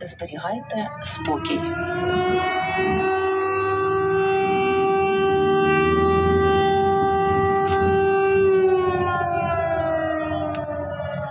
[0.00, 1.60] Зберігайте спокій.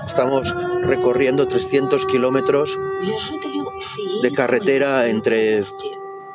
[0.08, 2.70] Estamos recorriendo 300 kilómetros
[3.04, 5.90] Для жителів всієї de carretera entre області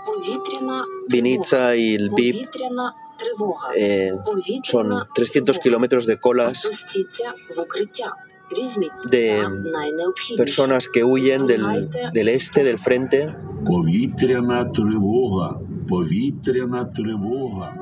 [0.06, 2.32] повітряна Vinica y el Bib.
[2.32, 3.70] повітряна тривога.
[3.76, 6.66] Eh, Повітряна son 300 kilómetros de colas
[9.09, 9.43] de
[10.37, 13.33] personas que huyen del, del este, del frente.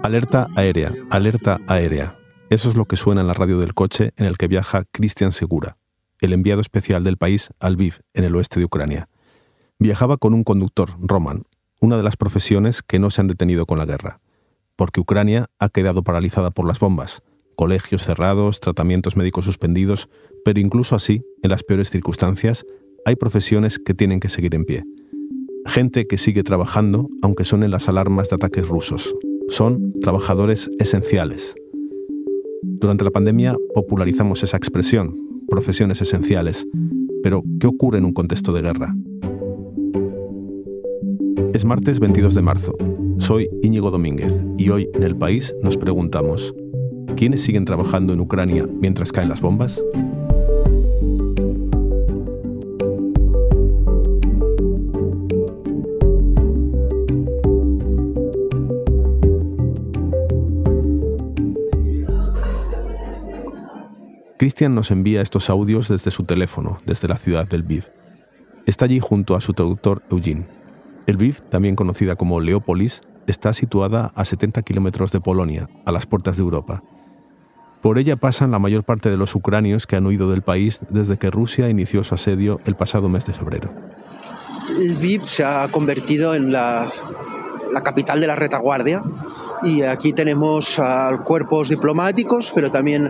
[0.04, 2.16] Alerta aérea, alerta aérea.
[2.50, 5.32] Eso es lo que suena en la radio del coche en el que viaja Cristian
[5.32, 5.78] Segura,
[6.20, 9.08] el enviado especial del país al Lviv, en el oeste de Ucrania.
[9.78, 11.44] Viajaba con un conductor, Roman,
[11.80, 14.20] una de las profesiones que no se han detenido con la guerra,
[14.76, 17.22] porque Ucrania ha quedado paralizada por las bombas,
[17.60, 20.08] colegios cerrados, tratamientos médicos suspendidos,
[20.46, 22.66] pero incluso así, en las peores circunstancias,
[23.04, 24.86] hay profesiones que tienen que seguir en pie.
[25.66, 29.14] Gente que sigue trabajando aunque suenen las alarmas de ataques rusos.
[29.50, 31.54] Son trabajadores esenciales.
[32.64, 35.18] Durante la pandemia popularizamos esa expresión,
[35.50, 36.66] profesiones esenciales.
[37.24, 38.96] Pero, ¿qué ocurre en un contexto de guerra?
[41.54, 42.78] Es martes 22 de marzo.
[43.18, 46.54] Soy Íñigo Domínguez y hoy en el país nos preguntamos,
[47.20, 49.78] ¿quiénes siguen trabajando en Ucrania mientras caen las bombas?
[64.38, 67.92] Cristian nos envía estos audios desde su teléfono, desde la ciudad del Lviv.
[68.66, 70.48] Está allí junto a su traductor Eugene.
[71.06, 76.06] El Lviv, también conocida como Leópolis, está situada a 70 kilómetros de Polonia, a las
[76.06, 76.82] puertas de Europa.
[77.82, 81.18] Por ella pasan la mayor parte de los ucranios que han huido del país desde
[81.18, 83.72] que Rusia inició su asedio el pasado mes de febrero.
[84.78, 86.92] Lviv se ha convertido en la,
[87.72, 89.04] la capital de la retaguardia
[89.64, 93.10] y aquí tenemos a cuerpos diplomáticos, pero también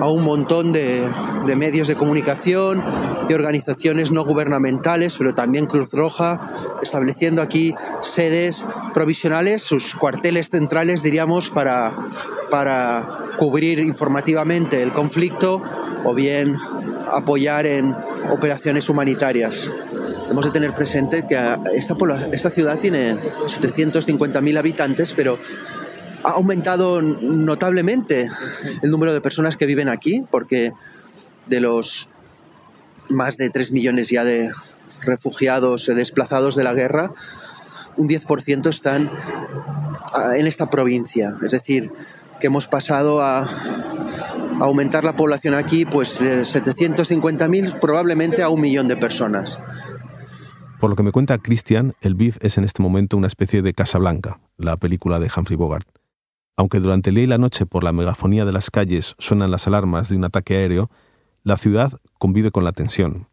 [0.00, 1.08] a un montón de,
[1.56, 2.84] medios de comunicación
[3.28, 8.64] y organizaciones no gubernamentales, pero también Cruz Roja, estableciendo aquí sedes
[8.94, 11.96] provisionales, sus cuarteles centrales, diríamos, para,
[12.50, 15.62] para cubrir informativamente el conflicto
[16.04, 16.56] o bien
[17.12, 17.94] apoyar en
[18.30, 19.70] operaciones humanitarias.
[20.30, 21.36] Hemos de tener presente que
[21.74, 25.38] esta, ciudad tiene 750.000 habitantes, pero
[26.22, 28.30] ha aumentado notablemente
[28.82, 30.72] el número de personas que viven aquí, porque
[31.46, 32.08] de los
[33.08, 34.50] más de 3 millones ya de
[35.00, 37.12] refugiados desplazados de la guerra,
[37.96, 39.10] un 10% están
[40.12, 41.34] ah, en esta provincia.
[41.42, 41.90] Es decir,
[42.38, 43.48] que hemos pasado a
[44.60, 49.58] aumentar la población aquí pues de 750.000 probablemente a un millón de personas.
[50.80, 53.74] Por lo que me cuenta Christian, el Lviv es en este momento una especie de
[53.74, 55.88] Casa Blanca, la película de Humphrey Bogart.
[56.56, 59.66] Aunque durante el día y la noche por la megafonía de las calles suenan las
[59.66, 60.88] alarmas de un ataque aéreo,
[61.42, 63.26] la ciudad convive con la tensión,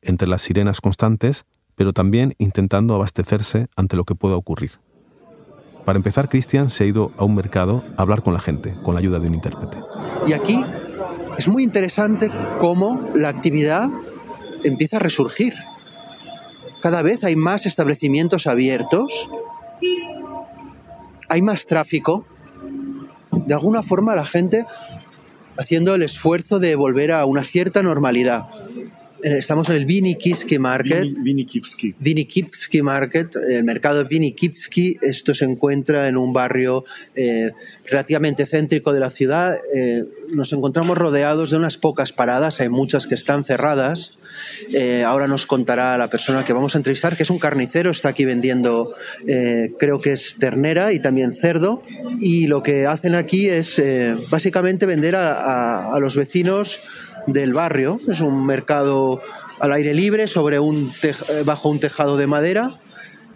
[0.00, 4.72] entre las sirenas constantes, pero también intentando abastecerse ante lo que pueda ocurrir.
[5.84, 8.94] Para empezar, Christian se ha ido a un mercado a hablar con la gente, con
[8.94, 9.78] la ayuda de un intérprete.
[10.26, 10.64] Y aquí
[11.36, 13.90] es muy interesante cómo la actividad
[14.64, 15.54] empieza a resurgir.
[16.80, 19.28] Cada vez hay más establecimientos abiertos,
[21.28, 22.26] hay más tráfico.
[23.32, 24.64] De alguna forma la gente
[25.58, 28.46] haciendo el esfuerzo de volver a una cierta normalidad
[29.34, 31.08] estamos en el Vinikivsky Market.
[31.20, 31.94] Vinikivsky.
[31.98, 34.98] Vinikivsky Market, el mercado Vinikivsky.
[35.02, 37.50] Esto se encuentra en un barrio eh,
[37.84, 39.58] relativamente céntrico de la ciudad.
[39.74, 44.12] Eh, nos encontramos rodeados de unas pocas paradas, hay muchas que están cerradas.
[44.72, 48.10] Eh, ahora nos contará la persona que vamos a entrevistar, que es un carnicero, está
[48.10, 48.94] aquí vendiendo,
[49.26, 51.82] eh, creo que es ternera y también cerdo.
[52.20, 56.80] Y lo que hacen aquí es eh, básicamente vender a, a, a los vecinos
[57.26, 58.00] del barrio.
[58.08, 59.22] Es un mercado
[59.60, 61.14] al aire libre sobre un eh,
[61.44, 62.78] bajo un tejado de madera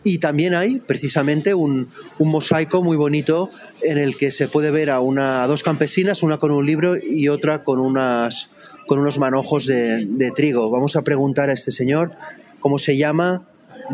[0.02, 1.88] y también hay precisamente un,
[2.18, 3.50] un, mosaico muy bonito
[3.82, 7.28] en el que se puede ver a, una, dos campesinas, una con un libro y
[7.28, 8.50] otra con, unas,
[8.86, 10.70] con unos manojos de, de trigo.
[10.70, 12.12] Vamos a preguntar a este señor
[12.60, 13.42] cómo se llama.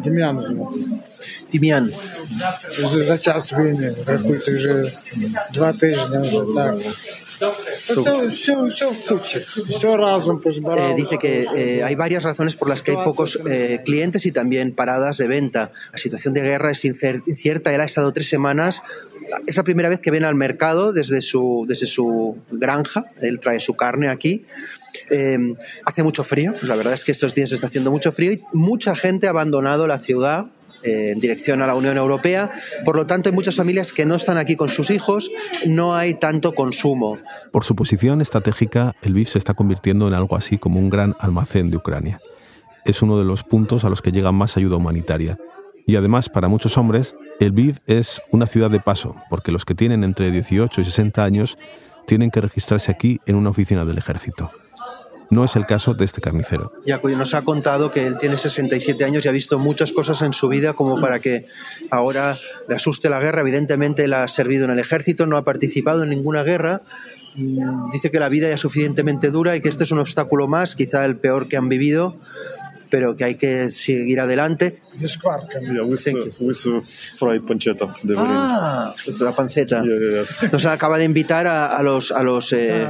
[0.03, 0.39] Dimian.
[1.51, 1.91] Dimian.
[10.79, 14.33] Eh, dice que eh, hay varias razones por las que hay pocos eh, clientes y
[14.33, 15.73] también paradas de venta.
[15.93, 17.75] La situación de guerra es incierta.
[17.75, 18.83] Él ha estado tres semanas.
[19.47, 23.07] Es la primera vez que viene al mercado desde su, desde su granja.
[23.21, 24.45] Él trae su carne aquí.
[25.11, 26.53] Em, hace mucho frío.
[26.53, 29.31] Pues la verdad es que estos días está haciendo mucho frío y mucha gente ha
[29.31, 30.47] abandonado la ciudad
[30.83, 32.51] en dirección a la Unión Europea.
[32.85, 35.31] Por lo tanto, hay muchas familias que no están aquí con sus hijos,
[35.67, 37.19] no hay tanto consumo.
[37.53, 41.17] Por su posición estratégica, el Lviv se está convirtiendo en algo así como un gran
[41.19, 42.21] almacén de Ucrania.
[42.85, 45.39] Es uno de los puntos a los que llega más ayuda humanitaria.
[45.87, 49.75] Y además, para muchos hombres, el Lviv es una ciudad de paso, porque los que
[49.75, 51.59] tienen entre 18 y 60 años
[52.07, 54.51] tienen que registrarse aquí en una oficina del ejército.
[55.31, 56.73] No es el caso de este carnicero.
[56.85, 60.33] Yacuyo nos ha contado que él tiene 67 años y ha visto muchas cosas en
[60.33, 61.47] su vida como para que
[61.91, 62.37] ahora
[62.69, 63.41] le asuste la guerra.
[63.41, 66.83] Evidentemente él ha servido en el ejército, no ha participado en ninguna guerra.
[67.35, 70.49] Mm, Dice que la vida ya es suficientemente dura y que este es un obstáculo
[70.49, 72.17] más, quizá el peor que han vivido,
[72.97, 74.79] pero que hay que seguir adelante.
[78.17, 79.83] Ah, pues la panceta.
[80.51, 82.11] Nos acaba de invitar a, a los...
[82.55, 82.89] Eh,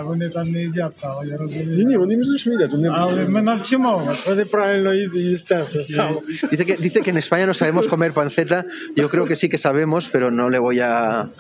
[6.78, 8.64] dice que, en España no sabemos comer panceta,
[8.94, 11.30] yo creo que sí que sabemos, pero no le voy a,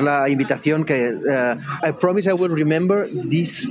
[0.00, 1.12] la invitación que...
[1.12, 3.68] Uh, I promise I will remember this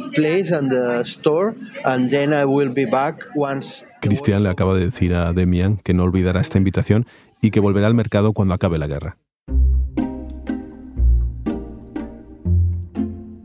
[1.04, 5.78] store and then I will be back once Cristian le acaba de decir a Demian
[5.78, 7.06] que no olvidará esta invitación
[7.42, 9.18] y que volverá al mercado cuando acabe la guerra.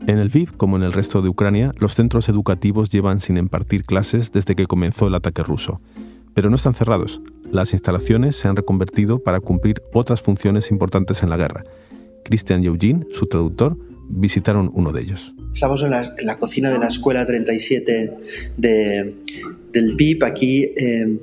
[0.07, 3.85] En el Lviv, como en el resto de Ucrania, los centros educativos llevan sin impartir
[3.85, 5.81] clases desde que comenzó el ataque ruso.
[6.35, 7.21] Pero no están cerrados.
[7.51, 11.63] Las instalaciones se han reconvertido para cumplir otras funciones importantes en la guerra.
[12.23, 15.33] Christian Eugene, su traductor, visitaron uno de ellos.
[15.53, 15.91] Estamos en
[16.27, 18.13] la cocina de la escuela 37
[18.57, 19.15] de,
[19.75, 20.23] del PIB.
[20.23, 21.19] Aquí eh,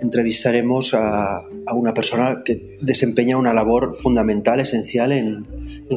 [0.00, 1.42] entrevistaremos a,
[1.74, 5.46] una persona que desempeña una labor fundamental, esencial en,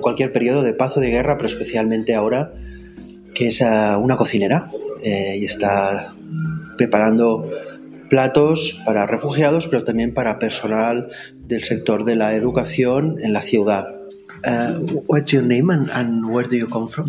[0.02, 2.54] cualquier periodo de paz o de guerra, pero especialmente ahora,
[3.34, 4.70] que es una cocinera
[5.02, 6.14] eh, y está
[6.78, 7.50] preparando
[8.10, 13.88] platos para refugiados, pero también para personal del sector de la educación en la ciudad.
[14.46, 17.08] Uh, what's your name and, and where do you come from?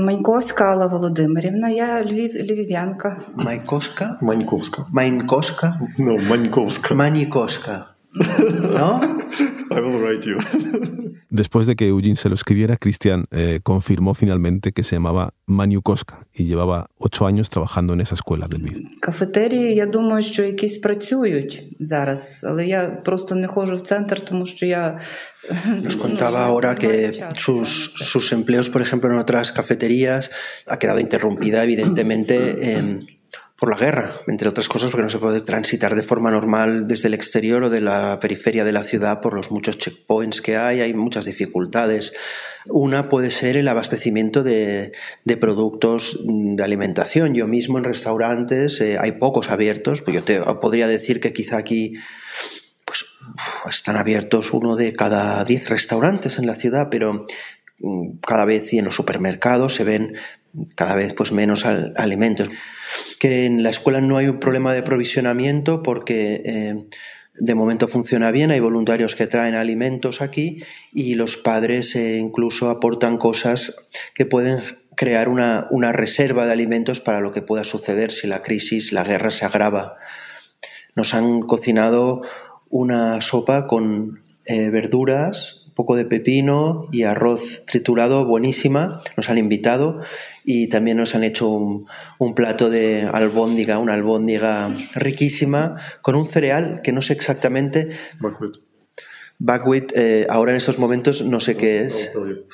[0.00, 3.16] Маньковська Алла Володимирівна, я львів, львів'янка.
[3.34, 4.18] Майкошка?
[4.20, 4.86] Маньковська.
[4.90, 5.80] Майнкошка?
[5.98, 6.94] Ну, Маньковська.
[6.94, 7.84] Манікошка.
[8.79, 9.01] ¿No?
[9.71, 10.37] I will write you.
[11.29, 16.25] Después de que Eugene se lo escribiera, Christian eh, confirmó finalmente que se llamaba Maniukoska
[16.33, 18.87] y llevaba ocho años trabajando en esa escuela del Lviv.
[19.01, 24.45] Кафетерії, я думаю, що якісь працюють зараз, але я просто не ходжу в центр, тому
[24.45, 24.99] що я
[25.83, 27.65] Nos ну, contaba не ahora маю que часу.
[27.65, 27.69] sus,
[28.11, 30.31] sus empleos, por ejemplo, en otras cafeterías,
[30.67, 32.35] ha quedado interrumpida, evidentemente,
[32.71, 32.87] em,
[33.60, 37.08] por la guerra, entre otras cosas, porque no se puede transitar de forma normal desde
[37.08, 40.80] el exterior o de la periferia de la ciudad por los muchos checkpoints que hay,
[40.80, 42.14] hay muchas dificultades.
[42.64, 44.92] Una puede ser el abastecimiento de,
[45.24, 47.34] de productos de alimentación.
[47.34, 51.58] Yo mismo en restaurantes eh, hay pocos abiertos, pues yo te podría decir que quizá
[51.58, 51.98] aquí
[52.86, 53.04] pues
[53.68, 57.26] están abiertos uno de cada diez restaurantes en la ciudad, pero
[57.80, 60.16] mm, cada vez y en los supermercados se ven
[60.74, 62.48] cada vez pues menos al- alimentos.
[63.18, 66.86] Que en la escuela no hay un problema de provisionamiento porque eh,
[67.34, 70.62] de momento funciona bien, hay voluntarios que traen alimentos aquí
[70.92, 73.76] y los padres eh, incluso aportan cosas
[74.14, 74.60] que pueden
[74.96, 79.04] crear una, una reserva de alimentos para lo que pueda suceder si la crisis, la
[79.04, 79.96] guerra se agrava.
[80.94, 82.22] Nos han cocinado
[82.68, 89.00] una sopa con eh, verduras, poco de pepino y arroz triturado, buenísima.
[89.16, 90.02] Nos han invitado
[90.44, 91.86] y también nos han hecho un,
[92.18, 97.88] un plato de albóndiga, una albóndiga riquísima, con un cereal que no sé exactamente.
[98.20, 98.56] Buckwheat.
[99.38, 102.12] Buckwheat, eh, ahora en estos momentos no sé qué es,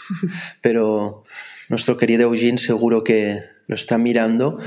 [0.60, 1.24] pero
[1.68, 4.60] nuestro querido Eugene seguro que lo está mirando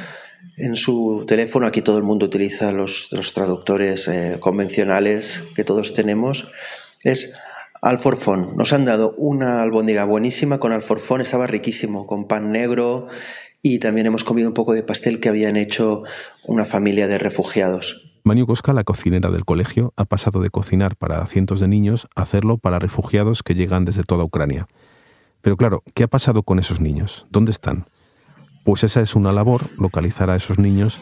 [0.58, 1.66] en su teléfono.
[1.66, 6.50] Aquí todo el mundo utiliza los, los traductores eh, convencionales que todos tenemos.
[7.06, 7.34] Es
[7.82, 8.56] alforfón.
[8.56, 13.08] Nos han dado una albóndiga buenísima con alforfón, estaba riquísimo, con pan negro
[13.62, 16.04] y también hemos comido un poco de pastel que habían hecho
[16.46, 18.06] una familia de refugiados.
[18.24, 22.58] Maniukoska, la cocinera del colegio, ha pasado de cocinar para cientos de niños a hacerlo
[22.58, 24.68] para refugiados que llegan desde toda Ucrania.
[25.42, 27.28] Pero claro, ¿qué ha pasado con esos niños?
[27.32, 27.86] ¿Dónde están?
[28.66, 31.02] Pues esa es una labor, localizar a esos niños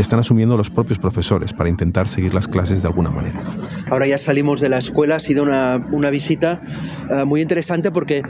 [0.00, 3.42] están asumiendo los propios profesores para intentar seguir las clases de alguna manera.
[3.90, 6.62] Ahora ya salimos de la escuela, ha sido una, una visita
[7.10, 8.22] eh, muy interesante porque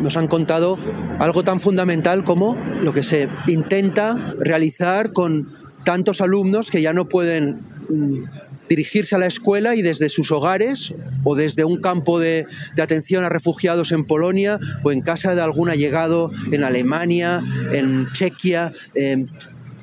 [0.00, 0.78] nos han contado
[1.18, 5.48] algo tan fundamental como lo que se intenta realizar con
[5.84, 8.24] tantos alumnos que ya no pueden mm,
[8.68, 12.46] dirigirse a la escuela y desde sus hogares o desde un campo de,
[12.76, 18.06] de, atención a refugiados en Polonia o en casa de algún allegado en Alemania, en
[18.12, 18.72] Chequia,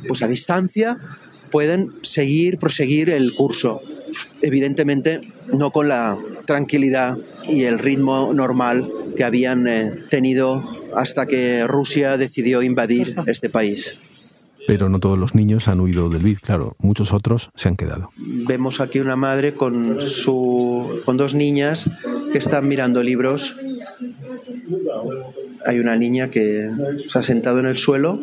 [0.07, 0.97] pues a distancia
[1.51, 3.81] pueden seguir, proseguir el curso.
[4.41, 5.21] Evidentemente
[5.53, 10.63] no con la tranquilidad y el ritmo normal que habían eh, tenido
[10.95, 13.97] hasta que Rusia decidió invadir este país.
[14.67, 18.09] Pero no todos los niños han huido del Lviv, claro, muchos otros se han quedado.
[18.17, 21.87] Vemos aquí una madre con, su, con dos niñas
[22.31, 23.55] que están mirando libros.
[25.65, 26.67] Hay una niña que
[27.07, 28.19] se ha sentado en el suelo,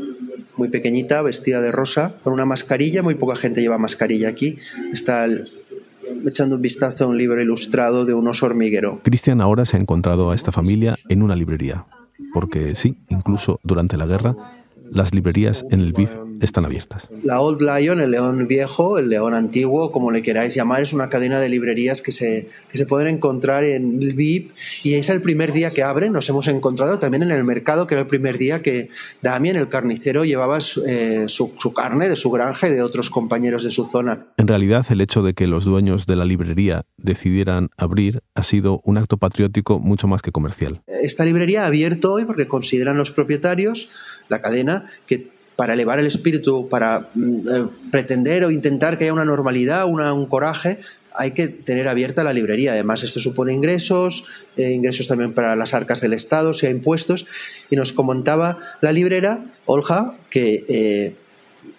[0.63, 3.03] muy pequeñita, vestida de rosa, con una mascarilla.
[3.03, 4.59] Muy poca gente lleva mascarilla aquí.
[4.93, 5.27] Está
[6.25, 9.01] echando un vistazo a un libro ilustrado de un oso hormiguero.
[9.03, 11.87] Cristian ahora se ha encontrado a esta familia en una librería,
[12.33, 14.37] porque sí, incluso durante la guerra,
[14.89, 17.09] las librerías en el BIF están abiertas.
[17.23, 21.09] La Old Lion, el león viejo, el león antiguo, como le queráis llamar, es una
[21.09, 25.53] cadena de librerías que se, que se pueden encontrar en Lviv y es el primer
[25.53, 26.13] día que abren.
[26.13, 28.91] Nos hemos encontrado también en el mercado, que era el primer día que
[29.23, 33.63] Damien, el carnicero, llevaba eh, su, su carne de su granja y de otros compañeros
[33.63, 34.27] de su zona.
[34.37, 38.81] En realidad, el hecho de que los dueños de la librería decidieran abrir ha sido
[38.85, 40.83] un acto patriótico mucho más que comercial.
[40.87, 43.89] Esta librería ha abierto hoy porque consideran los propietarios,
[44.29, 49.25] la cadena, que para elevar el espíritu, para eh, pretender o intentar que haya una
[49.25, 50.79] normalidad, una, un coraje,
[51.15, 52.73] hay que tener abierta la librería.
[52.73, 54.25] Además, esto supone ingresos,
[54.57, 57.27] eh, ingresos también para las arcas del Estado, sea impuestos.
[57.69, 61.17] Y nos comentaba la librera, Olja, que eh,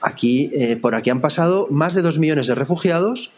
[0.01, 0.51] aquí,
[0.81, 3.31] por aquí han pasado más de dos millones de refugiados.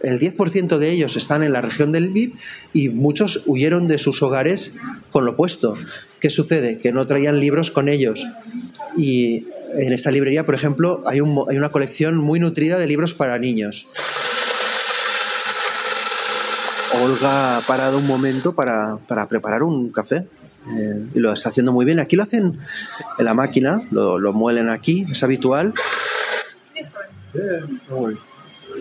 [0.00, 2.34] El 10% de ellos están en la región del Lviv
[2.72, 4.72] y muchos huyeron de sus hogares
[5.10, 5.74] con lo puesto.
[6.20, 6.78] ¿Qué sucede?
[6.78, 8.26] Que no traían libros con ellos.
[8.96, 9.46] Y
[9.77, 13.37] en esta librería, por ejemplo, hay, un, hay una colección muy nutrida de libros para
[13.39, 13.87] niños.
[17.03, 20.27] Olga ha parado un momento para, para preparar un café.
[20.67, 21.99] Eh, y lo está haciendo muy bien.
[21.99, 22.57] Aquí lo hacen
[23.19, 25.73] en la máquina, lo, lo muelen aquí, es habitual.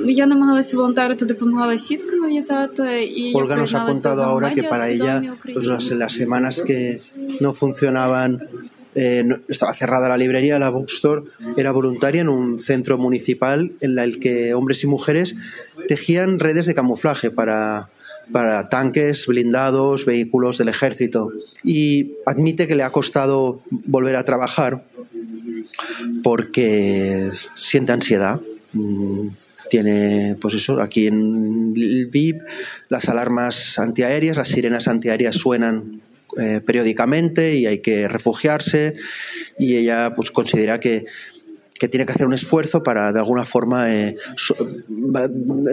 [0.06, 3.04] Я намагалася волонтерити, допомагала сітками в'язати.
[3.04, 7.00] І Olga nos ha contado ahora que para ella pues, las, las semanas que
[7.40, 8.30] no funcionaban
[8.95, 11.23] eh, estaba cerrada la librería, la bookstore,
[11.57, 15.35] era voluntaria en un centro municipal en el que hombres y mujeres
[15.87, 17.89] tejían redes de camuflaje para,
[18.31, 21.31] para tanques, blindados, vehículos del ejército.
[21.63, 24.83] Y admite que le ha costado volver a trabajar
[26.23, 28.39] porque siente ansiedad.
[28.73, 29.29] Mm,
[29.69, 32.37] Tiene, pues eso, aquí en Lviv
[32.89, 36.01] las alarmas antiaéreas, las sirenas antiaéreas suenan
[36.41, 38.93] eh, periódicamente y hay que refugiarse
[39.57, 41.05] y ella pues considera que,
[41.79, 44.15] que tiene que hacer un esfuerzo para de alguna forma eh,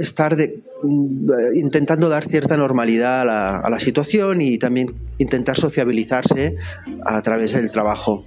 [0.01, 5.57] estar de- mm, intentando dar cierta normalidad a la, a la situación y también intentar
[5.57, 6.57] sociabilizarse
[7.05, 8.25] a través del trabajo.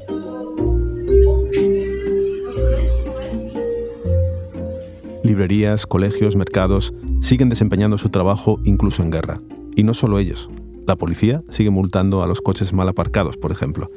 [5.24, 9.41] Librerías, colegios, mercados siguen desempeñando su trabajo incluso en guerra.
[9.75, 10.50] Y no solo ellos.
[10.89, 13.91] La policía sigue multando a los coches mal aparcados, por ejemplo.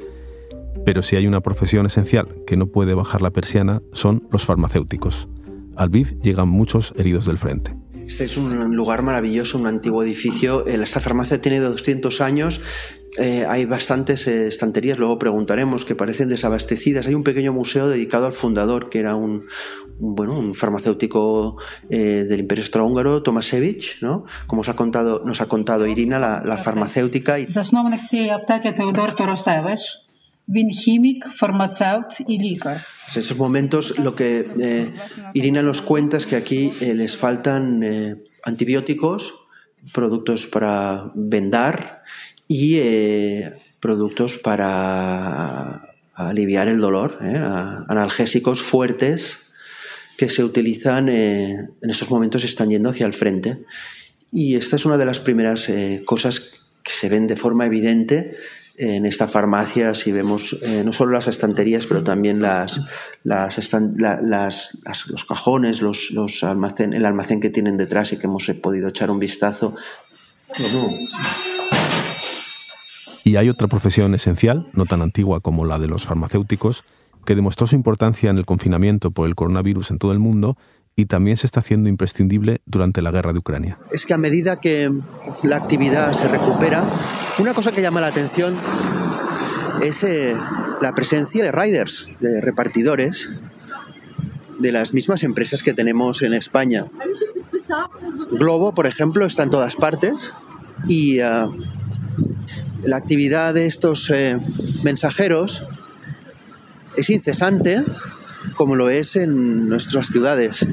[0.85, 5.27] Pero si hay una profesión esencial que no puede bajar la persiana, son los farmacéuticos.
[5.75, 7.75] Al BIF llegan muchos heridos del frente.
[8.07, 10.67] Este es un lugar maravilloso, un antiguo edificio.
[10.67, 12.61] Eh, Esta farmacia tiene 200 años.
[13.17, 17.05] Eh, hay bastantes eh, estanterías, luego preguntaremos, que parecen desabastecidas.
[17.07, 19.45] Hay un pequeño museo dedicado al fundador, que era un,
[19.99, 21.57] un, bueno, un farmacéutico
[21.89, 24.25] eh, del Imperio Austrohúngaro, Tomasevich, ¿no?
[24.47, 27.39] Como os ha contado, nos ha contado Irina, la, la farmacéutica.
[27.39, 27.45] Y
[32.27, 34.93] y pues En esos momentos lo que eh,
[35.33, 39.33] Irina nos cuenta es que aquí eh, les faltan eh, antibióticos,
[39.91, 42.03] productos para vendar
[42.47, 47.35] y eh, productos para aliviar el dolor, eh,
[47.87, 49.39] analgésicos fuertes
[50.17, 53.65] que se utilizan eh, en esos momentos están yendo hacia el frente.
[54.31, 55.71] Y esta es una de las primeras
[56.05, 58.35] cosas que se ven de forma evidente
[58.77, 62.81] en esta farmacia, si vemos eh, no solo las estanterías, pero también las,
[63.23, 64.71] las, la- las-
[65.07, 68.87] los cajones, los, los almacén, el almacén que tienen detrás y que hemos eh, podido
[68.89, 69.75] echar un vistazo.
[73.23, 76.83] Y hay otra profesión esencial, no tan antigua como la de los farmacéuticos,
[77.25, 80.57] que demostró su importancia en el confinamiento por el coronavirus en todo el mundo
[80.95, 83.79] y también se está haciendo imprescindible durante la guerra de Ucrania.
[83.91, 84.91] es que a medida que
[85.43, 86.85] la actividad se recupera,
[87.39, 88.55] una cosa que llama la atención
[89.81, 90.35] es eh,
[90.81, 93.29] la presencia de riders, de repartidores,
[94.59, 96.85] de las mismas empresas que tenemos en España.
[98.31, 100.33] globo, por ejemplo, está en todas partes
[100.87, 101.51] y uh,
[102.83, 104.37] la actividad de estos eh,
[104.83, 105.63] mensajeros
[106.95, 107.83] es incesante
[108.55, 110.65] como lo es en nuestras ciudades.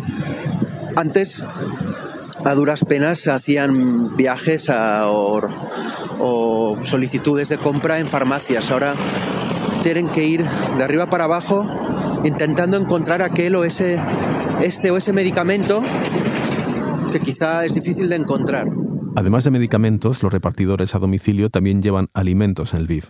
[0.96, 1.42] Antes,
[2.44, 5.40] a duras penas, se hacían viajes o,
[6.82, 8.70] solicitudes de compra en farmacias.
[8.70, 8.94] Ahora
[9.82, 11.66] tienen que ir de arriba para abajo
[12.24, 14.02] intentando encontrar aquel o ese,
[14.60, 15.82] este o ese medicamento
[17.12, 18.68] que quizá es difícil de encontrar.
[19.16, 23.04] Además de medicamentos, los repartidores a domicilio también llevan alimentos en el VIV.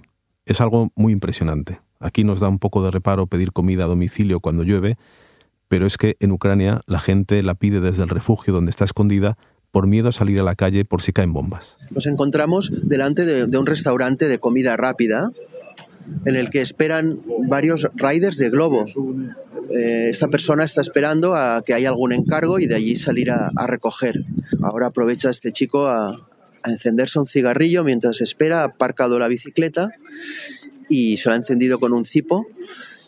[0.46, 1.80] Es algo muy impresionante.
[2.00, 4.97] Aquí nos da un poco de reparo pedir comida a domicilio cuando llueve,
[5.69, 9.37] pero es que en Ucrania la gente la pide desde el refugio donde está escondida
[9.71, 11.76] por miedo a salir a la calle por si caen bombas.
[11.90, 15.30] Nos encontramos delante de, de un restaurante de comida rápida
[16.25, 18.87] en el que esperan varios riders de globo.
[19.71, 23.50] Eh, esta persona está esperando a que haya algún encargo y de allí salir a,
[23.54, 24.25] a recoger.
[24.62, 26.28] Ahora aprovecha este chico a,
[26.62, 29.90] a, encenderse un cigarrillo mientras espera, ha aparcado la bicicleta
[30.90, 32.47] y se lo ha encendido con un cipo.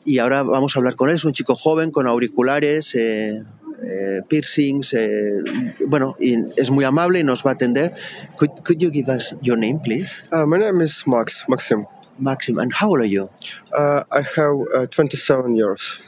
[0.04, 1.16] Y ahora vamos a hablar con él.
[1.16, 3.42] Es un chico joven con auriculares, eh,
[3.84, 5.42] eh, piercings, eh,
[5.86, 7.92] bueno, y es muy amable y nos va a atender.
[8.36, 10.10] Could, could you give us your name, please?
[10.32, 11.84] Uh, my name is Max, Maxim.
[12.18, 13.30] Maxim, and how old are you?
[13.76, 15.98] Uh, I have uh, 27 years.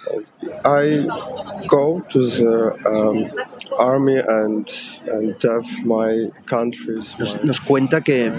[0.64, 1.07] I
[1.66, 3.31] go to the um,
[3.78, 4.71] army and,
[5.11, 7.16] and have my countries.
[7.19, 8.31] Nos, my- nos cuenta que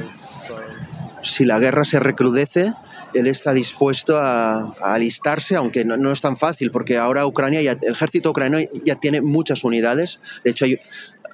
[1.24, 2.74] si la guerra se recrudece,
[3.16, 7.62] él está dispuesto a, a alistarse, aunque no, no es tan fácil, porque ahora Ucrania,
[7.62, 10.20] ya, el ejército ucraniano ya tiene muchas unidades.
[10.44, 10.80] De hecho, hay-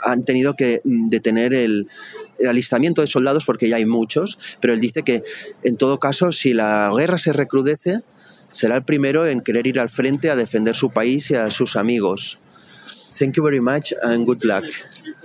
[0.04, 1.88] han tenido que mm, detener el,
[2.40, 5.22] el alistamiento de soldados porque ya hay muchos, pero él dice que
[5.64, 8.02] en todo caso, si la guerra se recrudece,
[8.52, 11.76] será el primero en querer ir al frente a defender su país y a sus
[11.76, 12.40] amigos.
[13.20, 14.64] Thank you very much and good luck.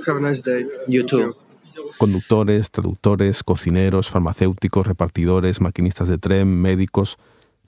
[0.06, 0.66] Have a nice day.
[0.86, 1.34] You too.
[1.98, 7.18] Conductores, traductores, cocineros, farmacéuticos, repartidores, maquinistas de tren, médicos,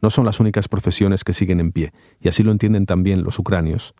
[0.01, 3.39] no son las únicas profesiones que siguen en pie, y así lo entienden también los
[3.39, 3.95] ucranios.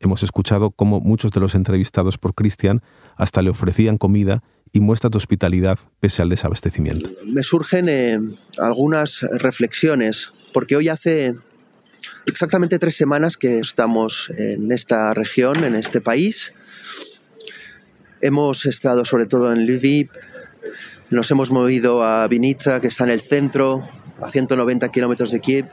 [0.00, 2.82] Hemos escuchado cómo muchos de los entrevistados por Cristian
[3.16, 4.42] hasta le ofrecían comida
[4.72, 7.10] y muestras de hospitalidad pese al desabastecimiento.
[7.24, 8.18] me surgen eh,
[8.58, 11.36] algunas reflexiones, porque hoy hace
[12.26, 16.52] exactamente tres semanas que estamos en esta región, en este país.
[18.22, 20.08] Hemos estado sobre todo en Lviv,
[21.10, 23.86] nos hemos movido a Vinitsa, que está en el centro,
[24.20, 25.66] a 190 kilómetros de Kiev.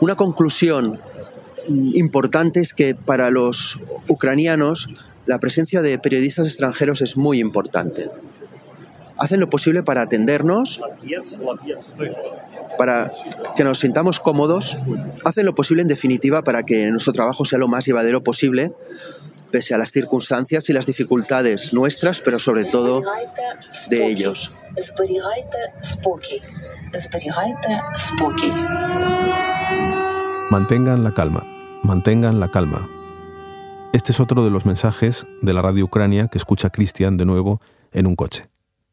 [0.00, 1.00] Una conclusión
[1.66, 4.88] importante es que para los ucranianos
[5.24, 8.10] la presencia de periodistas extranjeros es muy importante.
[9.16, 10.80] Hacen lo posible para atendernos,
[12.76, 13.12] para
[13.56, 14.76] que nos sintamos cómodos,
[15.24, 18.72] hacen lo posible en definitiva para que nuestro trabajo sea lo más llevadero posible,
[19.50, 23.02] pese a las circunstancias y las dificultades nuestras, pero sobre todo
[23.88, 24.52] de ellos.
[30.50, 31.46] Mantengan la calma,
[31.82, 32.90] mantengan la calma.
[33.92, 37.60] Este es otro de los mensajes de la radio Ucrania que escucha Cristian de nuevo
[37.92, 38.44] en un coche,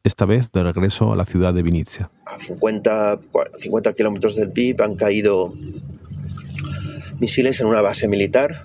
[0.02, 2.10] esta vez de regreso a la ciudad de Vinitsia.
[2.26, 3.18] A 50,
[3.60, 5.54] 50 kilómetros del PIB han caído
[7.20, 8.64] misiles en una base militar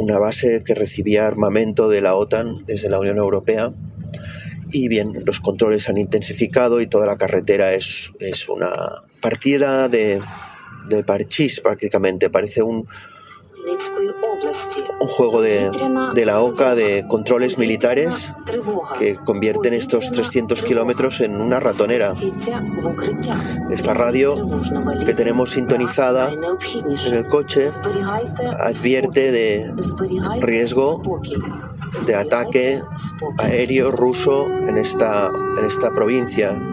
[0.00, 3.70] una base que recibía armamento de la OTAN desde la Unión Europea.
[4.72, 8.70] Y bien, los controles han intensificado y toda la carretera es, es una
[9.20, 10.22] partida de,
[10.88, 12.30] de parchís prácticamente.
[12.30, 12.86] Parece un,
[15.00, 15.70] un juego de,
[16.14, 18.32] de la OCA de controles militares
[18.98, 22.14] que convierten estos 300 kilómetros en una ratonera.
[23.70, 24.60] Esta radio
[25.04, 27.70] que tenemos sintonizada en el coche
[28.58, 29.74] advierte de
[30.40, 31.02] riesgo
[32.06, 32.82] de ataque
[33.38, 36.69] aéreo ruso en esta, en esta provincia.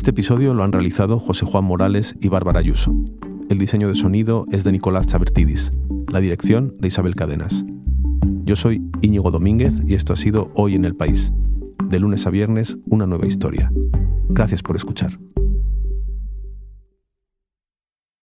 [0.00, 2.94] Este episodio lo han realizado José Juan Morales y Bárbara Ayuso.
[3.50, 5.72] El diseño de sonido es de Nicolás Chabertidis,
[6.08, 7.66] la dirección de Isabel Cadenas.
[8.46, 11.34] Yo soy Íñigo Domínguez y esto ha sido Hoy en el País.
[11.84, 13.70] De lunes a viernes, una nueva historia.
[14.30, 15.18] Gracias por escuchar.